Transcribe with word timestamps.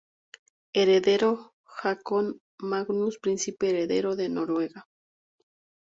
Heredero: 0.73 1.51
Haakon 1.77 2.41
Magnus, 2.57 3.19
príncipe 3.19 3.67
heredero 3.69 4.15
de 4.15 4.29
Noruega. 4.29 4.87